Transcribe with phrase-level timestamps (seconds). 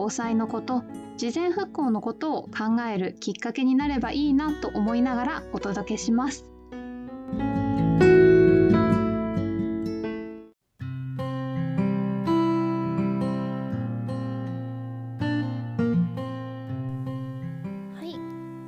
[0.00, 0.84] 防災のこと
[1.16, 6.44] 事前復興のことを考えるきっかけになればいいなと思いながらお届けします。
[17.96, 18.14] はい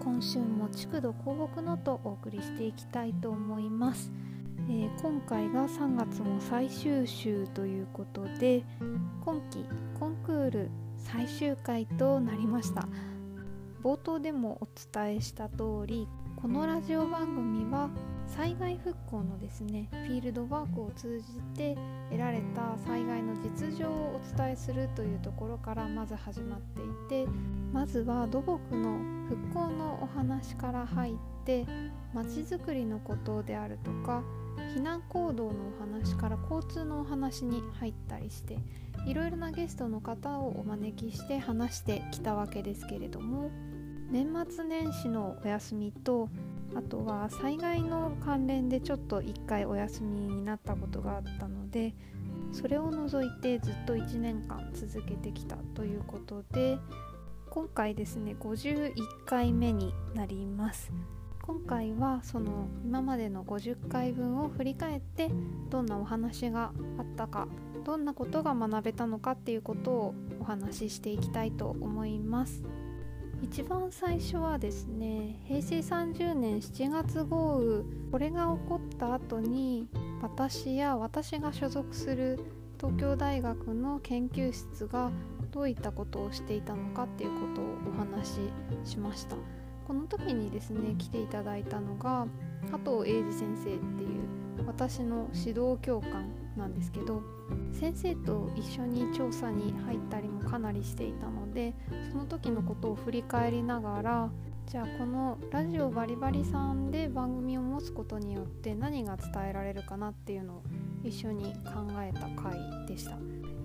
[0.00, 4.10] 今週も築土広北のとお送りしていきたいと思います。
[4.70, 8.64] えー、今回が3月も最終週ということで
[9.24, 9.66] 今期
[9.98, 12.86] コンクール最終回となりました。
[13.82, 17.88] 冒頭でもお伝えした通りこのラジオ番組は
[18.26, 21.76] 災害復興のですねフィールドワークを通じて
[22.10, 27.30] 得られた災害の実情をお伝えするというところからまず始まっていて
[27.72, 31.14] まずは土木の復興のお話から入っ
[31.44, 31.64] て
[32.12, 34.24] まちづくりのことであるとか
[34.74, 38.58] 避難行動のお話から交通のお話に入ったりして
[39.06, 43.52] いろいろなゲストの方をお招きして話してきたわけですけれども
[44.10, 46.28] 年末年始のお休みと
[46.74, 51.94] あとは災害の関連でちょっと1回お休みになったことがあったので
[52.52, 56.78] それを除いてずっと1年間続けてきたということで
[57.50, 58.92] 今回ですね51
[59.26, 60.92] 回目になります。
[61.42, 65.30] 今回はその今までの50回分を振り返って
[65.68, 67.48] どんなお話があったか
[67.84, 72.62] どんなことが学べたのかっていうことをお話ししていきたいと思います。
[73.42, 79.88] 一番最初はですね平成30年7月豪雨これが起こった後に
[80.22, 82.38] 私や私が所属する
[82.78, 85.10] 東京大学の研究室が
[85.50, 88.28] どういったことをしていたのかっていうことをお話
[88.84, 89.36] ししました。
[89.90, 92.28] この時にですね来ていただいたのが
[92.70, 97.22] 加藤英二先生っていう私の指導教官なんですけど
[97.72, 101.74] 先生と一緒に調査に入ったりもかなりしていたので
[102.12, 104.30] その時のことを振り返りながら
[104.66, 110.62] じゃあこのラジオバリバリさんで番組を持つことによって何が伝えられるかなっていうのを
[111.02, 113.18] 一緒に考えた回でした。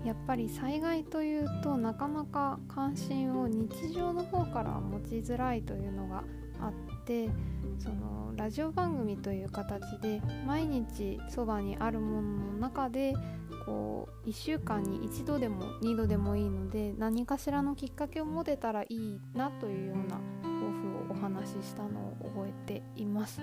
[0.06, 6.22] やっぱり災害というとなかなか関心を日常の方から持ちづらいというのが
[6.60, 7.28] あって
[7.80, 13.14] そのラジオ番組という形で毎日そばにあるものの中で
[13.64, 21.88] こう1週間に1度でも2度でもいいので何かしらのきっかけを持てたらいいなというような抱負をお話ししたの
[22.20, 23.40] を覚えています。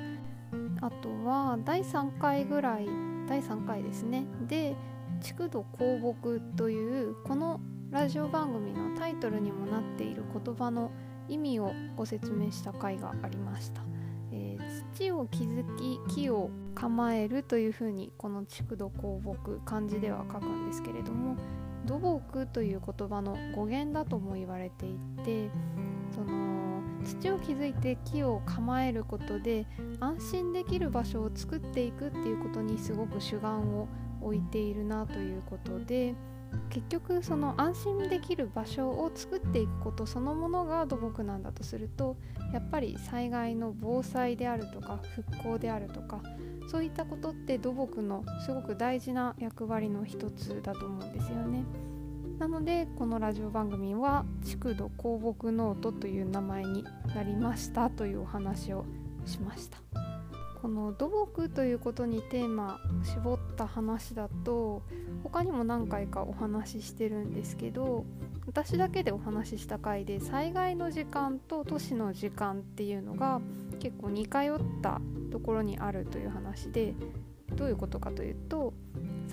[0.81, 2.87] あとは第3回ぐらい
[3.27, 4.75] 第3回ですねで
[5.23, 7.61] 「築土鉱木」というこの
[7.91, 10.91] ラジオ番組のタイトルにもなっている言葉の
[11.29, 13.81] 意味をご説明した回がありました、
[14.31, 21.37] えー、土を築き木を構えるというふうにこの築土鉱木漢字では書くんですけれども
[21.85, 25.49] 土木という言葉の語源だとも言われていて
[26.13, 29.67] その土を築いて木を構えることで
[29.99, 33.87] 安心できる場所を作っていくっていうことにすごく主眼を
[34.23, 36.15] 置いているなということで
[36.69, 42.15] 結局その安心できる場所を作っていくことそのものが土木なんだとすると
[42.53, 46.21] やっぱり災害の防災であるとか復興であるとか
[46.67, 51.63] そういったことって土木のすごく大事な役割の一つだと思うんですよね。
[52.39, 56.83] なのでこのラジオ番組は「築土鉱木ノート」という名前に
[57.15, 58.85] なりましたというお話を
[59.25, 60.02] しました。
[60.63, 64.81] この土木ということにテーマ絞った話だと
[65.21, 68.05] 他にも何回かお話ししてるんですけど
[68.47, 73.41] 私だけでお話しした回で災害の時間と都市の時間っていうのが
[73.81, 74.41] 結構似通っ
[74.81, 75.01] た
[75.33, 76.93] ところにあるという話で
[77.57, 78.73] どういうことかというと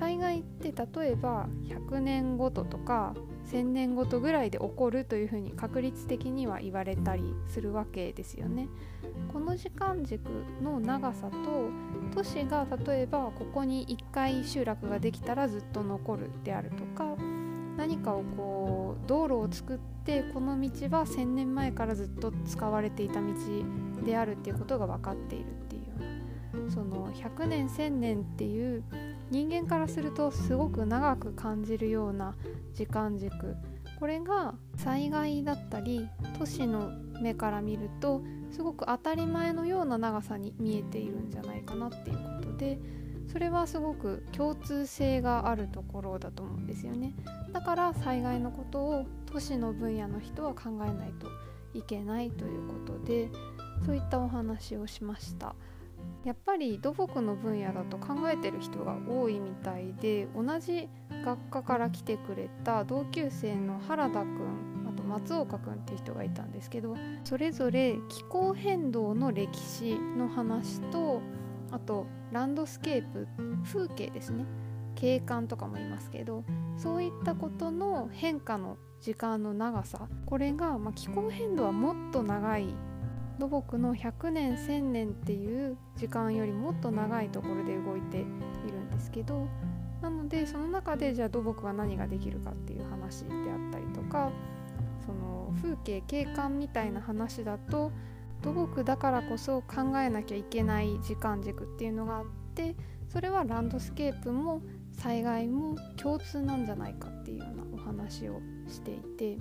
[0.01, 3.15] 災害って例えば100年ごととか
[3.53, 8.69] 1000年ごとぐらいで起こるというふうに確率的には言われたりするわけですよね。
[9.31, 10.23] この時間軸
[10.63, 11.37] の長さと
[12.15, 17.17] 都市が例えばここに1回集落ができたらずっと残るであるとか
[17.77, 23.27] 何かをこう道路を作ってこの道は1000年前からずっと使われていた道
[24.05, 25.79] であるっていうことが分かっているってい
[26.67, 28.83] うその100年1000年っていう
[29.31, 32.35] 人間からするとすごく長く感じるような
[32.75, 33.57] 時間軸。
[33.99, 36.91] これが災害だったり都市の
[37.21, 42.81] 目から見るとすごく当たり前のような長さに見えているんじゃないかなっていうことで
[43.31, 47.15] それはすごく共通性があるところだと思うんですよね。
[47.53, 51.29] だから災害のことを都市の分野の人は考えないと
[51.75, 53.31] いけないということで
[53.85, 55.55] そういったお話をしました。
[56.25, 60.89] やっぱり土木の分野だと考えてる人が多いみたいで同じ
[61.25, 66.95] 学科から来てくれた同級生の原田くんあと松岡くんっていう人がいたんですけど
[67.25, 71.23] それぞれ気候変動の歴史の話と
[71.71, 73.27] あとランドスケープ
[73.65, 74.45] 風景ですね。
[74.97, 76.45] 景観とかもいますけど
[76.77, 82.67] そういったことの変化の時間の長さこれが、まあ、気候変動はもっと長い
[83.41, 89.49] 土木の100年1000年っていう時間よりもっと長いところで動いているんですけど
[90.03, 94.31] なのでその中でじゃあ土木は何ができるかっていう話であったりとか
[95.07, 97.91] その風景景観みたいな話だと
[98.43, 102.77] 土木だからこそ考えなきゃいけない時間軸っていうのがあって
[103.09, 104.61] それはランドスケープも
[104.93, 109.39] 災害も共通なんじゃないかっていうようなお話をしていて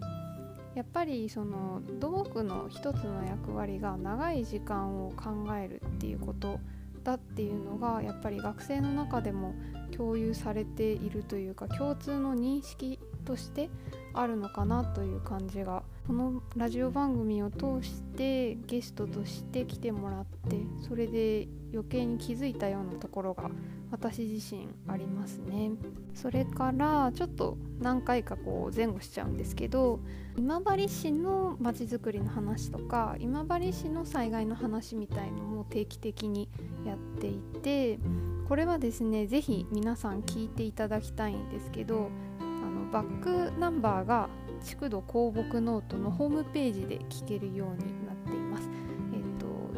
[0.80, 6.58] やっぱりその土木の一つの役割が長い時間を考えるっていうこと
[7.04, 9.54] だっていうのがやっぱり学生の中でも
[9.92, 13.70] 共有されているというか共通の認識として
[14.14, 23.52] あるのかなという感じがこのラジオ番組を通してゲストとして来てもらってそれで余計に気づいたようなところが
[23.92, 25.72] 私自身ありますね
[26.14, 30.00] それからちょっと何回かこう前後しちゃうんですけど
[30.38, 36.50] 今治市のまちづくりの話とか今治市の災害の話みたいのも定期的に
[36.86, 38.00] やっていて
[38.48, 42.10] これはですね是非皆さん聞いていただきたいんですけど
[42.40, 43.20] あのバッ
[43.52, 44.30] クナンバーが
[44.64, 48.39] 築土公木ノートのホームページで聞けるようになってい。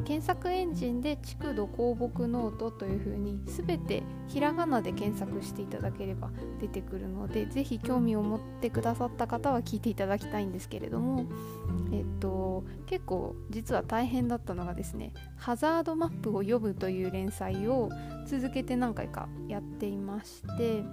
[0.02, 11.26] 検索エンジンで築土公木ノートというふうに全てひらがなで検索していただければ出てくるのでぜひ興味を持ってくださった方は聞いていただきたいんですけれども、
[11.92, 17.90] えっと、結構実は大変だったのがですねハザードマップを読むという連載を
[18.26, 20.84] 続けて何回かやっていまして。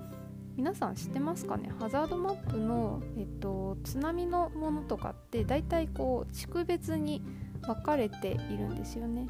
[0.56, 1.70] 皆さん知ってますかね？
[1.78, 7.22] ハザードマップの、えっと、津波のものとかって大体こう地区別に
[7.62, 9.26] 分かれているんですよね。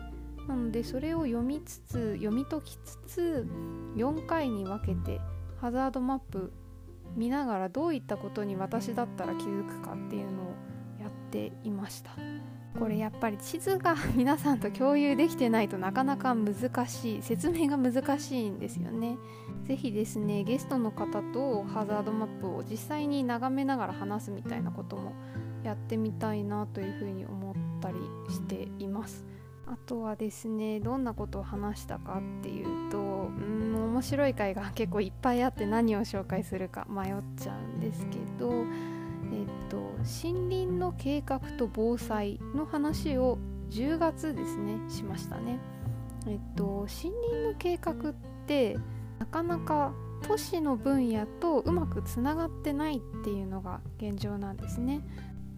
[0.46, 3.46] なのでそれを読みつつ読み解きつつ
[3.96, 5.20] 4回に分けて
[5.60, 6.52] ハザードマップ
[7.16, 10.46] 見ながらどういったことに私だったら気づくかっていうのを
[11.00, 12.12] やっていました。
[12.78, 16.54] これやっぱり地図が皆さんと共有できてないとなかなか難
[16.86, 19.16] しい説明が難しいんですよね。
[19.64, 25.12] 是非ですねゲストの方とハザードマップを実際に眺めながら話すみたいなことも
[25.64, 27.96] やってみたいなというふうに思っったり
[28.28, 29.24] しています
[29.66, 38.64] あとはですねどんなことを話したかっていうとうん面白い回が結構いっぱいあって何を紹介するか迷っちゃうんですけど
[39.32, 43.38] えっと、森林の計画と防災の話を
[43.70, 45.58] 10月ですねしましたね。
[46.26, 47.12] えっと、森林
[47.44, 48.14] の計画っ
[48.46, 48.78] て
[49.18, 49.92] なかなか
[50.22, 55.02] 都市の分野とうまくつながってないっていうのが現状なんですね。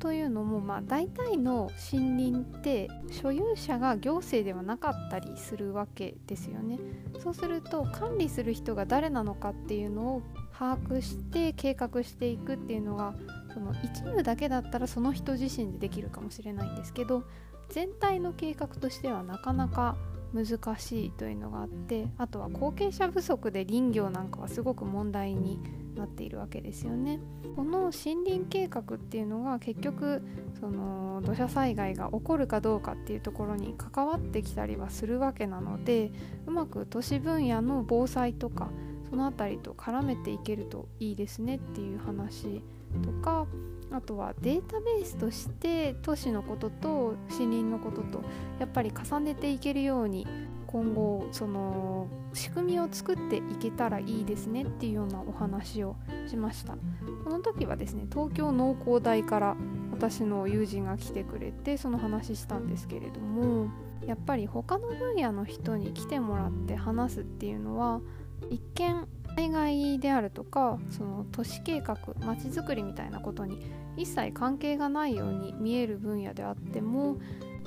[0.00, 6.78] というのも、まあ、大体の森林って所有者が行政ではなかったりするわけですよね。
[7.22, 10.22] そうすると管理する人が誰なのかっていうのを
[10.58, 13.14] 把握して計画していくっていうのが
[13.52, 17.24] その一部だけだったらその人自身でできるかもしれないんですけど
[17.68, 19.96] 全体の計画としてはなかなか
[20.32, 25.60] 難しいというのがあってあとは後継者不足で林業なんかはすごく問題に
[25.96, 27.20] なっているわけですよね。
[27.56, 30.22] この森林計画っていうのが結局
[30.60, 36.12] その土砂災害が起こるかどうかっていうところに関わってきたりはするわけなので
[36.46, 38.70] うまく都市分野の防災とか
[39.10, 42.62] その辺りと絡めていけるといいですねっていう話
[43.02, 43.46] とか
[43.92, 48.22] あとはデータベースとして都市のことと森林のことと
[48.58, 50.26] やっぱり重ねていけるように
[50.66, 55.96] 今後その仕組みを作っていけたらいいですねっていうようなお話を
[56.28, 56.76] しました。
[57.24, 59.56] この時はですね東京農工大から
[59.90, 63.68] 私の友人が来てくれてその話したんですけれども
[64.06, 68.00] やっぱり他の分野の人に来てもらって話すっていうのは
[68.48, 68.99] 一見
[69.36, 73.62] 災害であるとかその都市計画まちづくりみたいなことに
[73.96, 77.18] 一切関係がないように見える分野であっても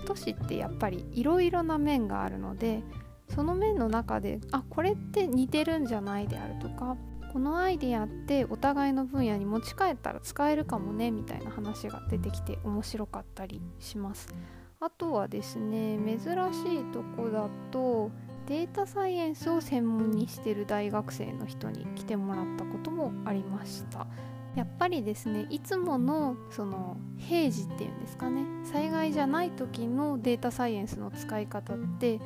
[0.05, 2.84] 都市ってやっぱりいろいろな面があるので
[3.29, 6.98] その面の中であこれって似てるんじゃないであるとか
[7.32, 14.34] このアイデアってお互いの分野に持ち帰ったら使えるかもねみたいな話が出てきて面白かったりします。
[14.79, 18.12] あとはですね珍しいとこだと
[18.47, 24.07] データサイエンスを専門にしてる大学生の人に来てもらったこともありました。
[24.55, 32.19] やっぱりですねいつものその平時っていうんですかね災害じゃない時のデータサイエンスの使い方って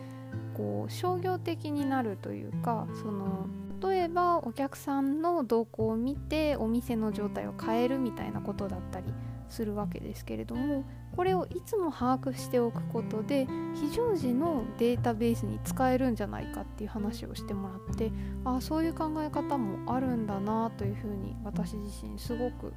[0.54, 3.48] こう商業的になるというかその
[3.82, 9.06] 例えばお客さんの動向を見てお店の状態を変えるみたいなことだったり
[9.50, 10.84] するわけですけれども
[11.16, 18.12] これをいつも把握しておくことで非常時のデータベースに使えるんじゃないかっていう話をしてもらって
[18.46, 22.74] ああそういう考え方もあるんだなというふうに私自身すごく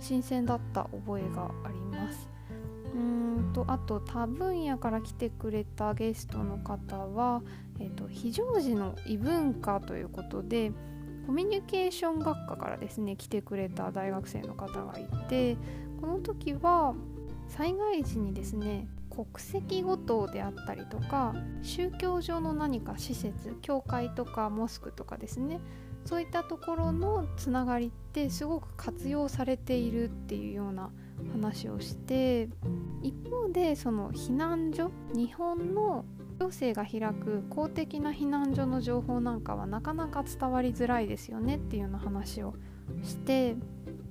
[0.00, 2.28] 新鮮だった覚えがあります。
[2.94, 7.40] うんとあと他分野から来てくれたゲストの方は、
[7.78, 10.72] えーと、非常時の異文化ということで
[11.26, 15.56] コミュニケーション学科からですね来てくれた大学生の方がいて
[16.00, 16.94] この時は
[17.48, 25.60] 災害時にですね国籍ごとであったりとか宗教上の何か施設教会とかモスクとかですね
[26.04, 30.90] そういったところのつながりってすごく活用されているっていうような
[31.32, 32.48] 話をして
[33.02, 36.04] 一方でその避難所日本の
[36.38, 42.54] 行政が開く公的な避難所の情報なんかはなかなか伝わりづらいですよねっていうような話を
[43.02, 43.56] して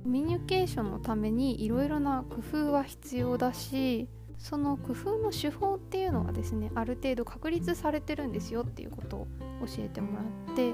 [0.03, 2.37] コミュニケーションのためにいろいろな工
[2.67, 9.27] 夫は必要だしその工夫の手法っていうのはですねある程度確立されてるんですよっていうことを
[9.65, 10.73] 教えてもらって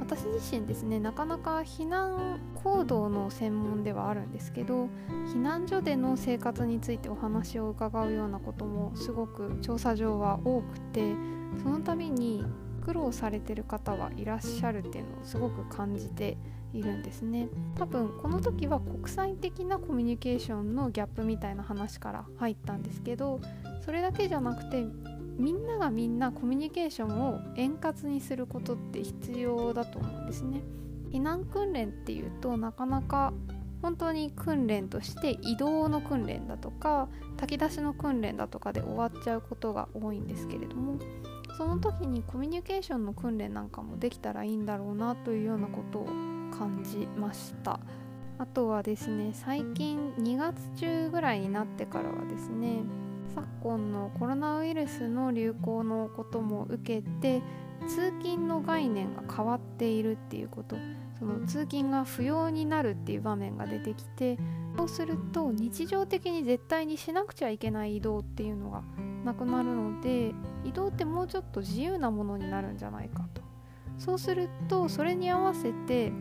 [0.00, 4.88] 私自身ですねなかなか避難行動の専門ではあるんですけど
[5.32, 11.14] 避難所での生活についてお話を伺うようなこともすごく調査上は多くて
[11.62, 12.44] その度に
[12.84, 16.36] 苦労されてる方はいらっしゃるっていうのをすごく感じて
[16.74, 17.48] いるんですね。
[17.76, 23.40] 多分この時は国際的なコミュニケーションのギャップみたいな話から入ったんですけど
[23.84, 24.84] それだけじゃなくて
[25.36, 30.62] みんながみんなコミュニケーションを円滑にすることって必要だと思うんですね。
[31.10, 33.32] 避難訓練っていうとなかなか
[33.82, 40.98] 本当に訓練として移動の訓練だとか炊き出しの訓練だとかで終わっちゃうことが多いんですけれども
[41.56, 47.80] その時にコミュニケーションの訓練なんかもできたらいいんだろうなというようなことを感じました。
[48.38, 52.82] あとはですね最近2月中ぐらいになってからはですね
[53.34, 57.42] 昨今のコロナウイルスの流行のことも受けて
[57.86, 60.76] 通勤の概念が変わっているっていうこと
[61.18, 64.36] その通勤が不要になるっていう場面が出てきて
[64.76, 68.82] そうすると日常的に絶対にしなくちゃいけない移動っていうのが
[69.24, 70.34] なくなるので
[70.64, 73.42] 移動ってもうちょっと自由なものになるんじゃないかと。
[73.96, 76.12] そうするとそれに合わせて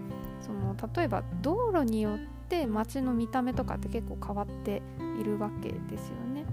[0.46, 2.20] その例えば道路によっ
[2.50, 4.82] て街の見た目とかって結構変わって
[5.20, 6.46] いるわけですよね。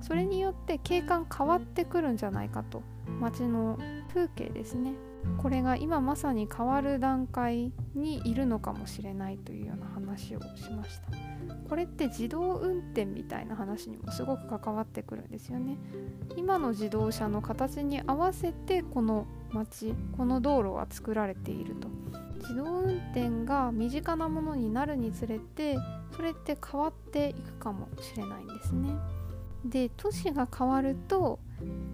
[0.00, 2.82] それによって景観変わってくるんじゃないかと。
[3.20, 3.78] 街の
[4.12, 4.92] 風景ですね。
[5.38, 11.08] これが今まさに変わる段階にいるのかもしれないというような話をしました。
[11.68, 15.76] これって自動運転みたいな話にもすごく関わってくるんですよね。
[16.36, 21.88] 今の自動車の形に合わせてこの街この道路は作られていると。
[22.40, 25.76] 自動運転が身近なものになるにつれて
[26.14, 28.94] それって変わっていくかもしれないんですね。
[29.64, 31.40] で都市が変わると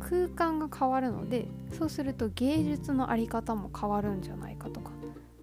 [0.00, 4.90] 空間が変わるのでそうすると芸術の在り方も変わるんじゃないかとか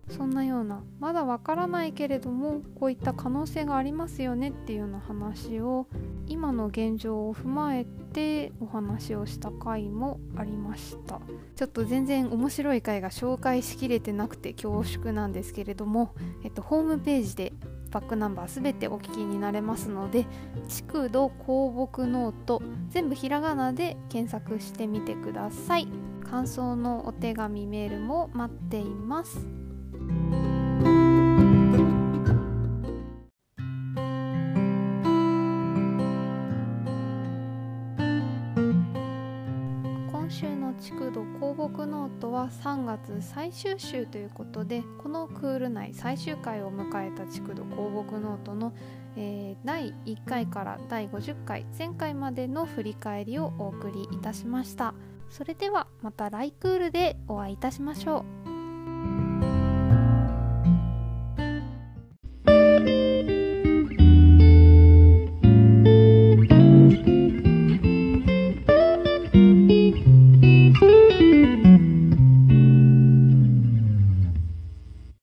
[0.10, 5.88] そんなようなまだわからないけれどもこういった可能性がありますよねっていうような話を
[6.27, 11.22] 今の現状を踏まえてお話をした回もありました。
[11.56, 16.13] ちょっと全然面白い回が紹介しきれてなくて恐縮なんですけれども、
[16.44, 17.53] えっと、ホームページで
[17.91, 20.25] バックナンバーすべてお聞きになれますので
[20.70, 25.88] 「築土公木ノート」全部ひらがなで検索してみてください。
[26.24, 29.61] 感想のお手紙メールも待っています。
[43.20, 48.74] 最終週ということでこのクール内最終回を迎えた築土広木ノートの、
[49.18, 54.94] えー、第1回から第50回前回までの振り返りをお送りいたしました。
[55.30, 58.50] それではまた来クールでお会いいたしましょう。